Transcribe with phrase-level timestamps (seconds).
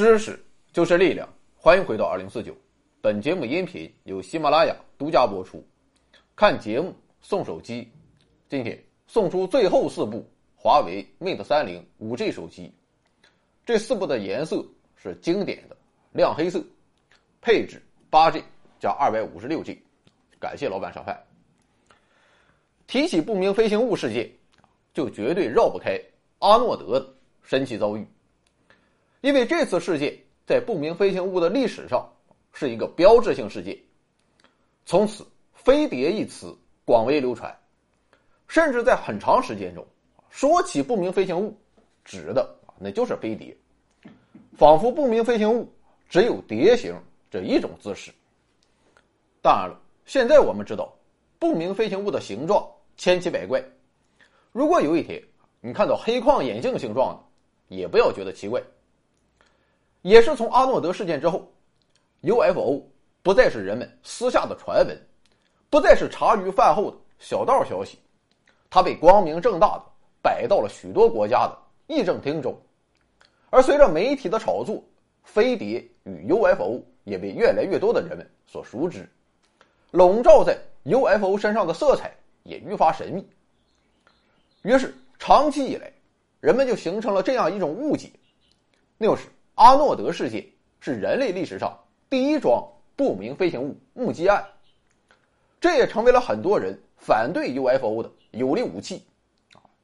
[0.00, 0.42] 知识
[0.72, 2.56] 就是力量，欢迎回到二零四九。
[3.02, 5.62] 本节目音频由喜马拉雅独家播出。
[6.34, 7.86] 看节目送手机，
[8.48, 12.72] 今天送出最后四部华为 Mate 三零五 G 手机。
[13.66, 14.64] 这四部的颜色
[14.96, 15.76] 是经典的
[16.12, 16.64] 亮黑色，
[17.42, 18.42] 配置八 G
[18.78, 19.82] 加二百五十六 G。
[20.38, 21.22] 感谢老板赏饭。
[22.86, 24.30] 提起不明飞行物事件，
[24.94, 26.00] 就绝对绕不开
[26.38, 27.06] 阿诺德的
[27.42, 28.06] 神奇遭遇。
[29.20, 30.16] 因为这次事件
[30.46, 32.10] 在不明飞行物的历史上
[32.52, 33.78] 是一个标志性事件，
[34.86, 37.54] 从此“飞碟”一词广为流传，
[38.48, 39.86] 甚至在很长时间中，
[40.30, 41.54] 说起不明飞行物，
[42.04, 43.54] 指的那就是飞碟，
[44.56, 45.70] 仿佛不明飞行物
[46.08, 46.94] 只有碟形
[47.30, 48.10] 这一种姿势。
[49.42, 50.92] 当然了，现在我们知道，
[51.38, 53.62] 不明飞行物的形状千奇百怪，
[54.50, 55.22] 如果有一天
[55.60, 57.14] 你看到黑框眼镜形状
[57.68, 58.62] 的，也不要觉得奇怪。
[60.02, 61.50] 也是从阿诺德事件之后
[62.22, 62.82] ，UFO
[63.22, 64.98] 不再是人们私下的传闻，
[65.68, 67.98] 不再是茶余饭后的小道消息，
[68.70, 69.84] 它被光明正大的
[70.22, 72.58] 摆到了许多国家的议政厅中。
[73.50, 74.82] 而随着媒体的炒作，
[75.22, 79.06] 飞碟与 UFO 也被越来越多的人们所熟知，
[79.90, 83.28] 笼罩在 UFO 身上的色彩也愈发神秘。
[84.62, 85.92] 于是，长期以来，
[86.40, 88.10] 人们就形成了这样一种误解，
[88.96, 89.28] 那就是。
[89.60, 90.42] 阿诺德事件
[90.80, 92.66] 是人类历史上第一桩
[92.96, 94.42] 不明飞行物目击案，
[95.60, 99.04] 这也成为了很多人反对 UFO 的有力武器。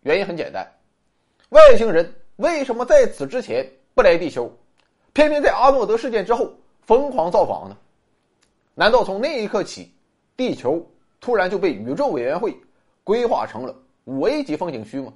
[0.01, 0.67] 原因很简单，
[1.51, 4.51] 外星人为什么在此之前不来地球，
[5.13, 7.77] 偏偏在阿诺德事件之后疯狂造访呢？
[8.75, 9.93] 难道从那一刻起，
[10.39, 10.91] 地球
[11.21, 12.59] 突然就被宇宙委员会
[13.05, 15.13] 规划成了五 A 级风景区吗？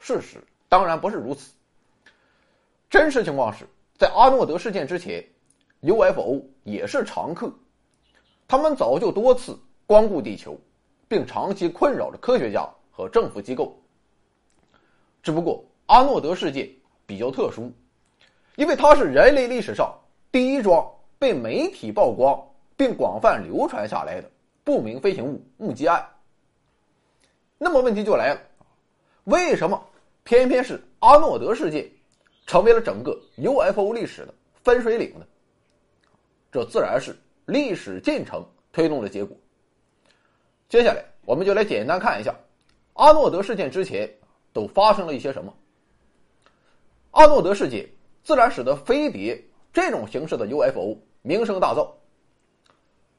[0.00, 1.52] 事实当然不是如此。
[2.90, 3.66] 真实情况是
[3.98, 5.22] 在阿诺德事件之前
[5.82, 7.52] ，UFO 也是常客，
[8.46, 10.58] 他们早就多次光顾地球，
[11.06, 13.78] 并长期困扰着科学家和政府机构。
[15.22, 16.66] 只不过阿诺德事件
[17.04, 17.70] 比较特殊，
[18.56, 19.94] 因为它是人类历史上
[20.32, 22.42] 第一桩被媒体曝光
[22.74, 24.30] 并广泛流传下来的
[24.64, 26.08] 不明飞行物目击案。
[27.58, 28.40] 那么问题就来了，
[29.24, 29.84] 为什么
[30.24, 31.86] 偏偏是阿诺德事件？
[32.48, 35.26] 成为了整个 UFO 历史的分水岭呢？
[36.50, 37.14] 这自然是
[37.44, 38.42] 历史进程
[38.72, 39.36] 推动的结果。
[40.66, 42.34] 接下来，我们就来简单看一下
[42.94, 44.10] 阿诺德事件之前
[44.50, 45.54] 都发生了一些什么。
[47.10, 47.86] 阿诺德事件
[48.24, 49.38] 自然使得飞碟
[49.70, 51.86] 这种形式的 UFO 名声大噪。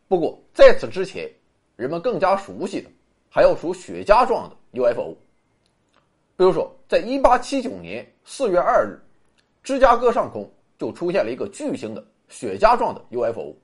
[0.08, 1.32] 不过，在此之前，
[1.76, 2.90] 人们更加熟悉的
[3.30, 5.16] 还要数雪茄状的 UFO。
[6.36, 9.00] 比如说，在1879年4月2日。
[9.70, 13.56] 芝加哥上空就出现了一个巨型的雪茄状的 UFO，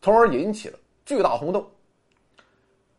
[0.00, 1.62] 从而引起了巨大轰动。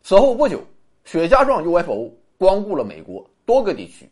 [0.04, 0.62] 此后不久，
[1.04, 4.08] 雪茄状 UFO 光顾了美国多个地区。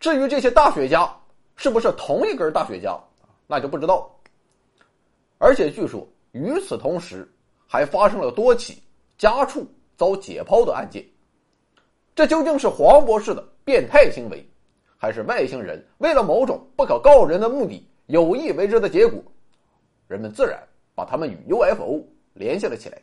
[0.00, 1.08] 至于这些大雪茄
[1.54, 2.98] 是不是同一根大雪茄，
[3.46, 4.30] 那就不知道了。
[5.38, 7.32] 而且据说与此同时，
[7.68, 8.82] 还发生了多起
[9.16, 9.64] 家畜
[9.96, 11.06] 遭解剖的案件。
[12.16, 14.44] 这究竟是黄博士的变态行为？
[14.98, 19.22] 还是外星人为了某种不可告人的目的有意为之的结果，
[20.08, 20.62] 人们自然
[20.94, 22.02] 把他们与 UFO
[22.34, 23.00] 联系了起来。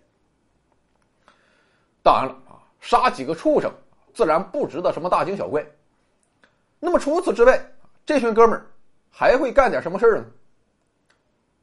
[2.02, 3.72] 当然了啊，杀几个畜生
[4.14, 5.66] 自然不值得什么大惊小怪。
[6.80, 7.62] 那么除此之外，
[8.06, 8.66] 这群哥们儿
[9.10, 10.26] 还会干点什么事儿呢？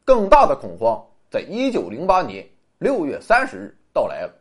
[0.05, 2.49] 更大的恐慌在一九零八年
[2.79, 4.33] 六月三十日到来了。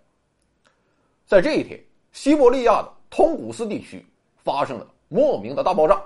[1.26, 1.80] 在这一天，
[2.12, 4.06] 西伯利亚的通古斯地区
[4.38, 4.88] 发生了。
[5.10, 6.02] 莫名的大爆炸，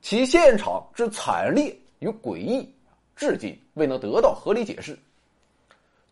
[0.00, 2.72] 其现场之惨烈与诡异，
[3.16, 4.96] 至今未能得到合理解释。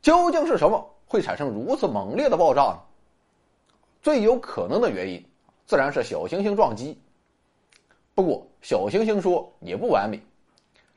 [0.00, 2.80] 究竟是什么会产生如此猛烈的爆炸呢？
[4.02, 5.24] 最有可能的原因，
[5.66, 6.98] 自然是小行星撞击。
[8.14, 10.20] 不过，小行星说也不完美，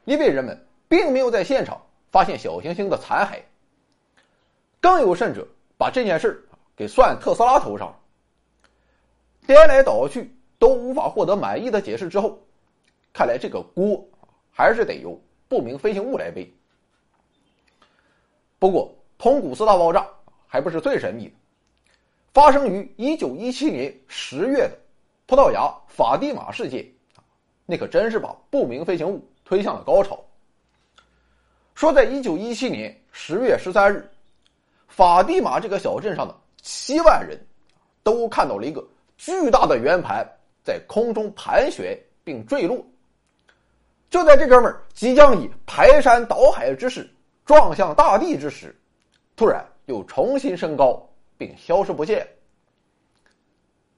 [0.06, 3.40] 因为人们并没有在现场发现小行星的残骸。
[4.82, 7.94] 更有甚者，把这件事给算特斯拉头上，
[9.46, 10.35] 颠来倒去。
[10.58, 12.40] 都无法获得满意的解释之后，
[13.14, 14.04] 看来这个锅
[14.52, 16.52] 还是得由不明飞行物来背。
[18.58, 20.08] 不过，通古斯大爆炸
[20.48, 21.34] 还不是最神秘的。
[22.34, 24.78] 发生于一九一七年十月的
[25.26, 26.86] 葡萄牙法蒂玛事件，
[27.66, 30.20] 那可真是把不明飞行物推向了高潮。
[31.76, 34.10] 说，在一九一七年十月十三日，
[34.88, 37.40] 法蒂玛这个小镇上的七万人
[38.04, 38.86] 都看到了一个
[39.18, 40.26] 巨大的圆盘。
[40.66, 42.84] 在空中盘旋并坠落，
[44.10, 47.08] 就在这哥们儿即将以排山倒海之势
[47.46, 48.76] 撞向大地之时，
[49.36, 51.08] 突然又重新升高
[51.38, 52.28] 并消失不见。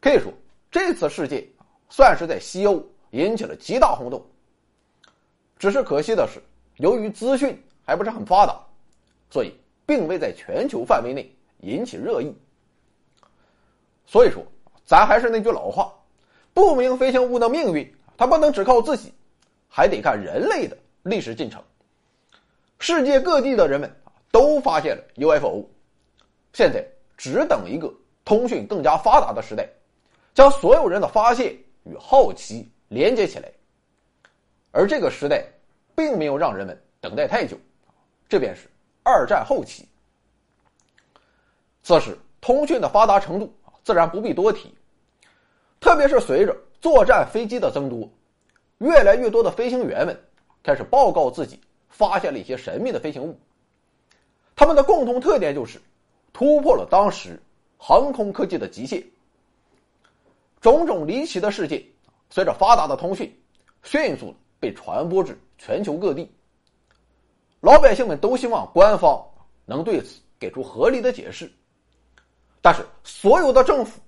[0.02, 0.30] 可以说，
[0.70, 1.42] 这次事件
[1.90, 4.22] 算是在西欧引起了极大轰动。
[5.58, 6.44] 只是可惜的是，
[6.78, 8.62] 由于资讯还不是很发达，
[9.30, 12.36] 所以并未在全球范围内引起热议。
[14.06, 14.46] 所以说，
[14.86, 15.94] 咱还是那句老话：
[16.58, 19.14] 不明飞行物的命运，它不能只靠自己。
[19.70, 21.62] 还得看人类的历史进程。
[22.80, 23.96] 世界各地的人们
[24.32, 25.64] 都发现了 UFO，
[26.54, 26.84] 现在
[27.16, 27.94] 只等一个
[28.26, 29.70] 通讯更加发达的时代，
[30.34, 33.52] 将所有人的发现与好奇连接起来。
[34.72, 35.46] 而这个时代
[35.96, 37.56] 并没有让人们等待太久，
[38.28, 38.68] 这便是
[39.04, 39.88] 二战后期。
[41.84, 44.74] 此时通讯的发达程度自然不必多提，
[45.80, 48.10] 特别是随着作战飞机的增多。
[48.80, 50.16] 越来越多的飞行员们
[50.62, 51.60] 开始报告自己
[51.90, 53.40] 发现了一些神秘的飞行物。
[54.56, 55.82] 他们的共同特点就是
[56.34, 57.40] 突破了当时
[57.78, 59.04] 航空科技的极限。
[60.62, 61.84] 种种离奇的事件
[62.30, 63.32] 随着发达的通讯，
[63.84, 66.30] 迅速被传播至全球各地。
[67.62, 69.24] 老百姓们都希望官方
[69.66, 71.52] 能对此给出合理的解释，
[72.62, 74.00] 但是所有的政府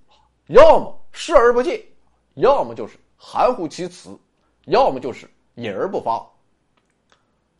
[0.47, 1.81] 要么视而不见，
[2.35, 4.17] 要么就是含糊其辞。
[4.65, 6.23] 要么就是隐而不发。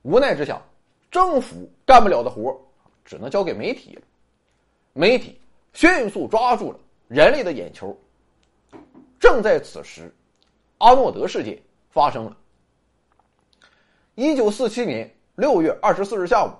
[0.03, 0.61] 无奈之下，
[1.09, 2.55] 政府干不了的活
[3.03, 4.01] 只能交给媒体了。
[4.93, 5.41] 媒体
[5.73, 7.97] 迅速抓住了人类的眼球。
[9.19, 10.13] 正在此时，
[10.77, 11.59] 阿诺德事件
[11.89, 12.37] 发生了。
[14.13, 16.51] 一九四七年六月二十四日下午，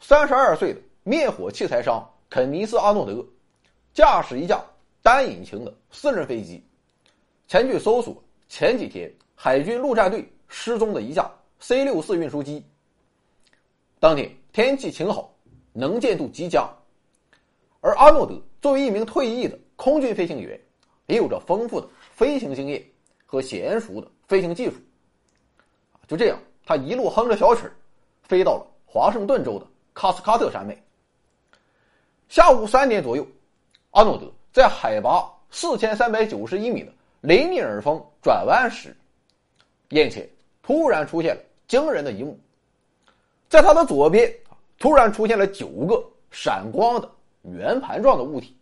[0.00, 3.24] 三十二岁的灭火器材商肯尼斯·阿诺德
[3.92, 4.60] 驾驶一架
[5.04, 6.64] 单引擎的私人飞机，
[7.46, 9.12] 前去搜索前几天。
[9.34, 12.64] 海军陆战队失踪的一架 C 六四运输机。
[14.00, 15.30] 当天天气晴好，
[15.74, 16.66] 能见度极佳，
[17.82, 20.58] 而阿诺德作为一名退役的空军飞行员，
[21.04, 22.82] 也有着丰富的飞行经验
[23.26, 24.76] 和娴熟的飞行技术。
[26.06, 27.68] 就这样，他一路哼着小曲，
[28.22, 30.74] 飞到了华盛顿州的卡斯卡特山脉。
[32.30, 33.26] 下午三点左右，
[33.90, 36.92] 阿诺德在海拔四千三百九十一米的
[37.22, 38.96] 雷尼尔峰转弯时。
[39.88, 40.24] 眼前
[40.62, 42.38] 突然出现了惊人的一幕，
[43.48, 44.32] 在他的左边
[44.78, 47.10] 突然出现了九个闪光的
[47.42, 48.56] 圆盘状的物体，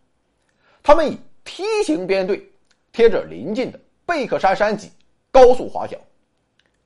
[0.81, 2.43] 它们以梯形编队
[2.91, 4.91] 贴着临近的贝克山山脊
[5.31, 5.99] 高速滑翔，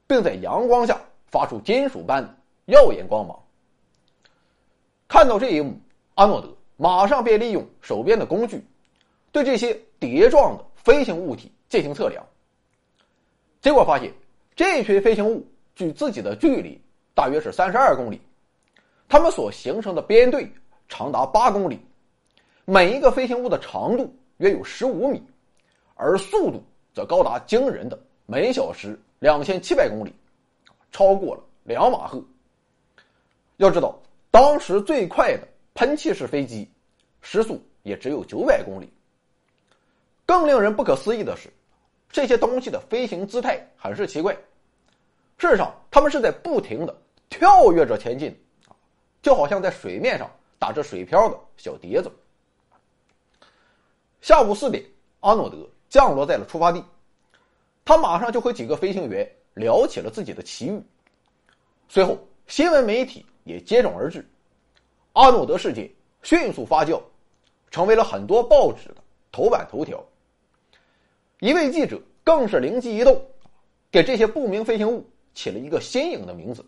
[0.05, 3.41] 并在阳光下发出金属般的耀眼光芒。
[5.07, 5.79] 看到这一幕，
[6.15, 8.61] 阿诺德马上便利用手边的工具，
[9.31, 12.25] 对这些碟状的飞行物体进行测量，
[13.61, 14.11] 结果发现。
[14.55, 15.45] 这群飞行物
[15.75, 16.81] 距自己的距离
[17.13, 18.19] 大约是三十二公里，
[19.07, 20.51] 它们所形成的编队
[20.89, 21.79] 长达八公里，
[22.65, 25.21] 每一个飞行物的长度约有十五米，
[25.93, 30.11] 而速度则高达惊人的每小时两千七百公里，
[30.91, 32.19] 超过了两马赫。
[33.57, 33.95] 要知道，
[34.31, 36.67] 当时最快的喷气式飞机
[37.21, 38.89] 时速也只有九百公里。
[40.27, 41.51] 更令人不可思议的是。
[42.09, 44.33] 这些东西的飞行姿态很是奇怪，
[45.37, 46.95] 事实上，它们是在不停的
[47.29, 48.33] 跳跃着前进，
[49.21, 52.09] 就好像在水面上打着水漂的小碟子。
[54.21, 54.83] 下午四点，
[55.19, 55.57] 阿诺德
[55.89, 56.83] 降落在了出发地，
[57.83, 60.81] 他马上就和几个飞行员聊起了自己的奇遇。
[61.89, 62.17] 随后，
[62.47, 64.25] 新闻媒体也接踵而至，
[65.11, 65.89] 阿诺德事件
[66.23, 67.01] 迅速发酵，
[67.69, 68.95] 成为了很多报纸的
[69.31, 70.01] 头版头条。
[71.39, 73.23] 一位记者更是灵机一动，
[73.91, 76.65] 给这些不明飞行物起了一个新颖的名字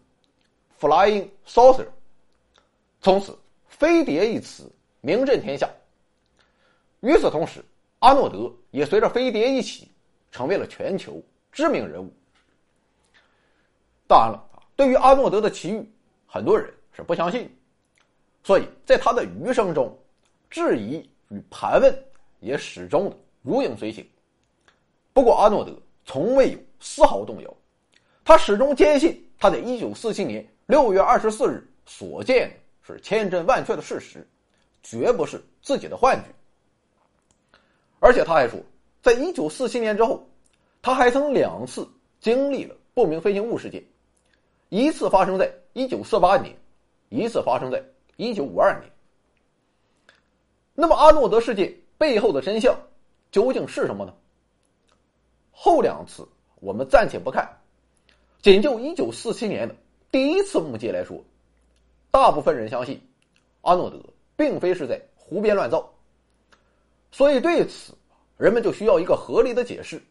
[0.79, 1.88] “Flying Saucer”。
[3.01, 4.71] 从此，“飞碟”一词
[5.01, 5.69] 名震天下。
[6.99, 7.63] 与此同时，
[7.99, 9.89] 阿诺德也随着飞碟一起
[10.31, 11.21] 成为了全球
[11.51, 12.13] 知名人物。
[14.05, 15.89] 当然了，对于阿诺德的奇遇，
[16.27, 17.49] 很多人是不相信，
[18.43, 19.97] 所以在他的余生中，
[20.49, 22.05] 质疑与盘问
[22.39, 24.07] 也始终的如影随形。
[25.13, 25.75] 不过，阿诺德
[26.05, 27.53] 从未有丝毫动摇，
[28.23, 32.51] 他始终坚信他在一九四七年六月二十四日所见
[32.81, 34.25] 是千真万确的事实，
[34.81, 36.25] 绝不是自己的幻觉。
[37.99, 38.59] 而且他还说，
[39.01, 40.25] 在一九四七年之后，
[40.81, 41.85] 他还曾两次
[42.21, 43.83] 经历了不明飞行物事件，
[44.69, 46.55] 一次发生在一九四八年，
[47.09, 47.83] 一次发生在
[48.15, 48.89] 一九五二年。
[50.73, 52.73] 那么，阿诺德事件背后的真相
[53.31, 54.13] 究竟是什么呢？
[55.61, 56.25] 后两次
[56.61, 57.45] 我们暂且不看，
[58.41, 59.75] 仅就1947年的
[60.09, 61.21] 第一次目击来说，
[62.09, 62.97] 大部分人相信
[63.59, 63.99] 阿诺德
[64.37, 65.93] 并非是在胡编乱造。
[67.11, 67.93] 所以对此，
[68.37, 70.01] 人们就需要一个合理的解释。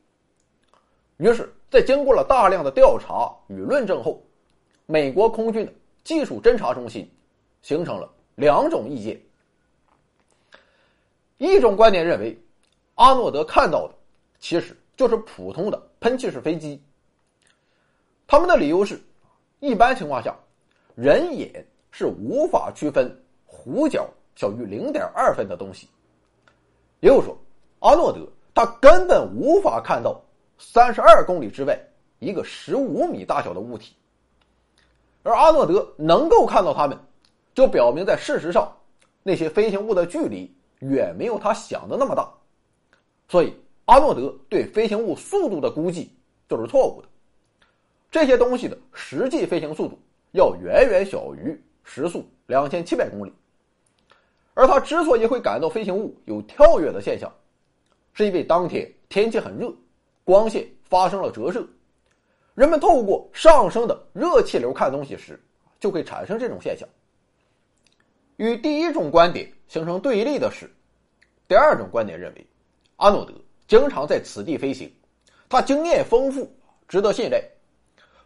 [1.16, 4.22] 于是，在经过了大量的调查与论证后，
[4.84, 5.72] 美国空军的
[6.04, 7.10] 技术侦察中心
[7.62, 9.18] 形成了两种意见。
[11.38, 12.38] 一种观点认为，
[12.96, 13.94] 阿诺德看到的
[14.38, 16.82] 其实就是普通的喷气式飞机。
[18.26, 19.00] 他们的理由是，
[19.60, 20.36] 一般情况下，
[20.96, 23.08] 人眼是无法区分
[23.48, 25.88] 弧角小于零点二分的东西。
[26.98, 27.38] 也就是说，
[27.78, 30.20] 阿诺德他根本无法看到
[30.58, 31.78] 三十二公里之外
[32.18, 33.94] 一个十五米大小的物体，
[35.22, 36.98] 而阿诺德能够看到它们，
[37.54, 38.76] 就表明在事实上，
[39.22, 42.28] 那些飞行物的距离远没有他想的那么大，
[43.28, 43.54] 所以
[43.88, 46.12] 阿诺德对飞行物速度的估计
[46.46, 47.08] 就是错误的，
[48.10, 49.98] 这些东西的实际飞行速度
[50.32, 53.32] 要远远小于时速两千七百公里。
[54.52, 57.32] 而他之所以会感到飞行物有跳跃的现象，
[58.12, 59.72] 是因为当天天气很热，
[60.22, 61.66] 光线发生了折射，
[62.54, 65.42] 人们透过上升的热气流看东西时，
[65.80, 66.86] 就会产生这种现象。
[68.36, 70.70] 与第一种观点形成对立的是，
[71.48, 72.46] 第二种观点认为，
[72.96, 73.32] 阿诺德
[73.68, 74.92] 经常在此地飞行，
[75.48, 76.50] 他经验丰富，
[76.88, 77.40] 值得信赖，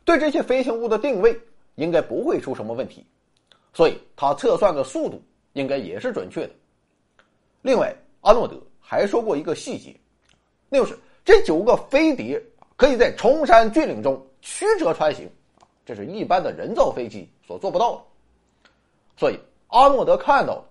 [0.06, 1.38] 对这些飞行物的定位
[1.74, 3.04] 应该不会出什么问题，
[3.74, 5.22] 所以他测算的速度。
[5.54, 6.50] 应该也是准确的。
[7.60, 9.94] 另外，阿诺德还说过一个细节，
[10.70, 12.42] 那就是这九个飞碟
[12.74, 15.28] 可以在崇山峻岭中曲折穿行，
[15.84, 18.02] 这是一般的人造飞机所做不到的。
[19.18, 20.64] 所以，阿诺德看到的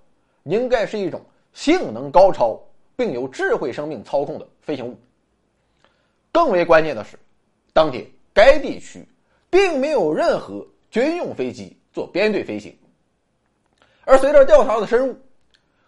[0.46, 1.22] 应该是一种
[1.54, 2.60] 性能高超
[3.02, 4.96] 并由智慧生命操控的飞行物。
[6.32, 7.18] 更为关键的是，
[7.74, 9.04] 当天该地区
[9.50, 12.78] 并没有任何军用飞机做编队飞行。
[14.06, 15.18] 而随着调查的深入，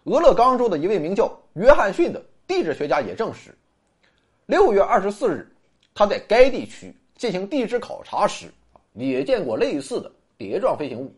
[0.02, 3.56] 俄勒冈州的一位名叫约翰逊的地质学家也证实，
[4.46, 5.48] 六月二十四日，
[5.94, 8.52] 他在该地区进行地质考察时，
[8.94, 11.14] 也见过类似的碟状飞行物。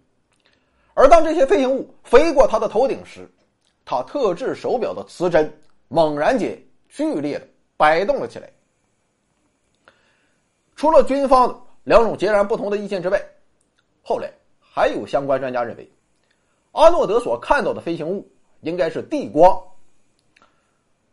[0.92, 3.26] 而当这些飞行物飞过他的头顶时，
[3.82, 5.50] 他特制手表的磁针
[5.88, 8.50] 猛然间剧烈的摆动了起来。
[10.74, 13.20] 除了军方的两种截然不同的意见之外，
[14.02, 15.90] 后来还有相关专家认为。
[16.72, 18.28] 阿诺德所看到的飞行物
[18.60, 19.58] 应该是地光。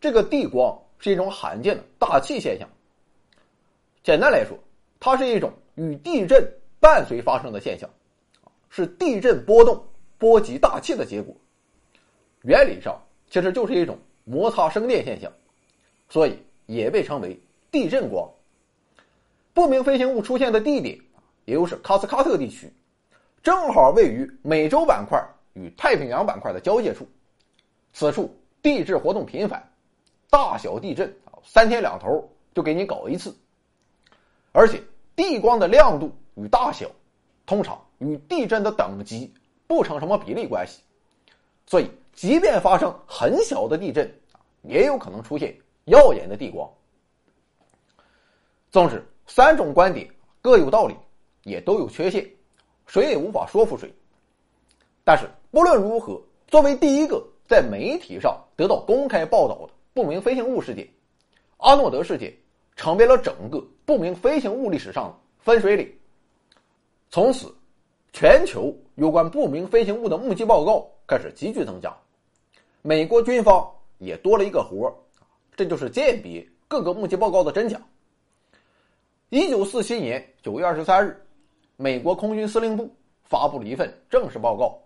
[0.02, 2.68] 这个地光是一种罕见的大气现象。
[4.04, 4.58] 简单来说，
[5.00, 6.46] 它是一种与地震
[6.82, 7.90] 伴随发生的现象，
[8.70, 9.82] 是地震波动
[10.18, 11.34] 波及大气的结果。
[12.42, 15.32] 原理上其实就是一种摩擦生电现象，
[16.10, 17.40] 所以也被称为
[17.72, 18.30] 地震光。
[19.54, 20.98] 不明飞行物出现的地点，
[21.46, 22.72] 也就是喀斯喀特地区，
[23.42, 25.22] 正好位于美洲板块。
[25.56, 27.08] 与太平洋板块的交界处，
[27.94, 29.64] 此处地质活动频繁，
[30.28, 33.32] 大小地震啊，三天两头就给你搞一次。
[34.52, 34.82] 而且
[35.16, 36.90] 地光的亮度与大小，
[37.46, 39.32] 通常与地震的等级
[39.68, 40.82] 不成什么比例关系，
[41.68, 44.10] 所以即便发生很小的地震
[44.62, 46.70] 也有可能出现耀眼的地光。
[48.72, 50.10] 总之，三种观点
[50.42, 50.96] 各有道理，
[51.44, 52.30] 也都有缺陷，
[52.88, 53.94] 谁也无法说服谁。
[55.04, 55.28] 但是。
[55.54, 60.90] 不论如何，作为第一个在媒体上得到公开报道的不明飞行物事件，
[61.58, 62.36] 阿诺德事件
[62.76, 65.96] 成为了整个不明飞行物历史上的分水岭。
[67.12, 67.54] 从此，
[68.14, 71.96] 全球有关不明飞行物的目击报告开始急剧增加，
[72.86, 73.66] 美国军方
[73.98, 74.94] 也多了一个活
[75.56, 77.82] 这就是鉴别各个目击报告的真假。
[79.30, 81.26] 一九四七年九月二十三日，
[81.78, 84.78] 美国空军司令部发布了一份正式报告。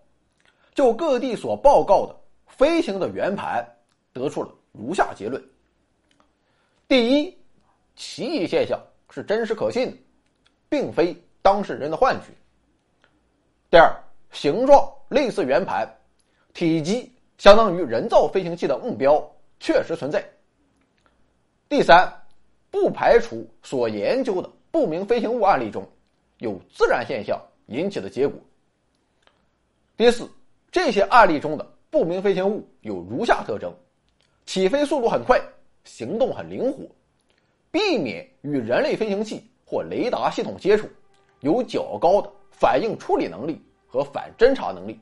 [0.75, 3.67] 就各地所报告的飞行的圆盘，
[4.13, 5.43] 得出了如下结论：
[6.87, 7.35] 第一，
[7.95, 9.97] 奇异现象是真实可信的，
[10.69, 12.27] 并非当事人的幻觉；
[13.71, 13.91] 第二，
[14.31, 15.91] 形状类似圆盘，
[16.53, 19.23] 体积相当于人造飞行器的目标
[19.59, 20.19] 确实存在；
[21.69, 22.11] 第三，
[22.71, 25.87] 不排除所研究的不明飞行物案例中
[26.39, 28.37] 有自然现象引起的结果；
[29.95, 30.29] 第四。
[30.69, 33.73] 这些案例中的不明飞行物有如下特征：
[34.45, 35.41] 起飞速度很快，
[35.85, 36.83] 行动很灵活，
[37.71, 40.87] 避免与人类飞行器或雷达系统接触，
[41.39, 44.99] 有较高的反应处理能力和反侦察能力。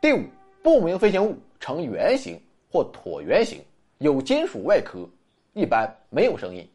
[0.00, 0.20] 第五，
[0.64, 2.40] 不明飞行物呈圆形
[2.72, 3.62] 或椭圆形，
[3.98, 5.06] 有金属外壳，
[5.52, 6.66] 一般没有声音。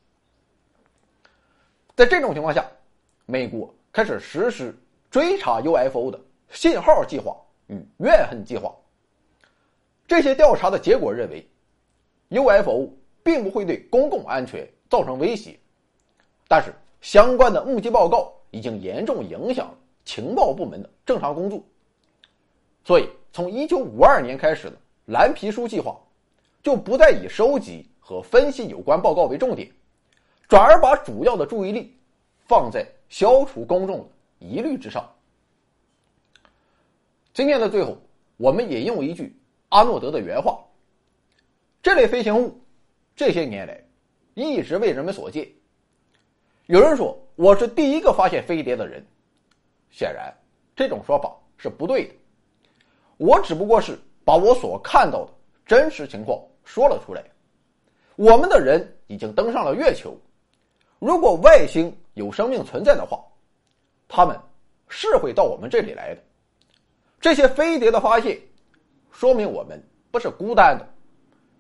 [1.96, 2.63] 在这种情况下，
[3.25, 4.77] 美国开始实施
[5.10, 8.72] 追查 UFO 的信号计划与怨恨计划。
[10.08, 11.43] 这些调查的结果认为
[12.29, 12.93] ，UFO
[13.24, 15.58] 并不会对公共安全造成威胁，
[16.48, 19.74] 但是相关的目击报告已经严重影响了
[20.05, 21.60] 情报部门的正常工作。
[22.86, 26.00] 所以，从1952年开始的蓝皮书计划，
[26.62, 29.69] 就不再以收集和分析有关报告为重点，
[30.48, 31.95] 转而把主要的注意力
[32.48, 34.05] 放在消除公众的
[34.39, 35.07] 疑虑之上。
[37.33, 37.98] 今天的最后，
[38.38, 39.36] 我们引用一句。
[39.69, 40.65] 阿诺德的原话
[41.83, 42.59] ：“这类飞行物
[43.15, 43.83] 这些年来
[44.33, 45.48] 一直为人们所见。”
[46.65, 49.05] 有人说我是第一个发现飞碟的人，
[49.91, 50.36] 显然
[50.75, 52.15] 这种说法是不对的。
[53.19, 55.31] 我只不过是把我所看到的
[55.65, 57.21] 真实情况说了出来。
[58.15, 60.17] 我们的人已经登上了月球，
[60.99, 63.21] 如果外星有生命存在的话，
[64.07, 64.39] 他们
[64.88, 66.21] 是会到我们这里来的。
[67.19, 68.39] 这些飞碟的发现。
[69.11, 70.88] 说明我们不是孤单的，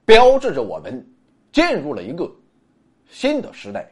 [0.05, 1.05] 标志着我们
[1.51, 2.31] 进入了一个
[3.09, 3.91] 新的时代。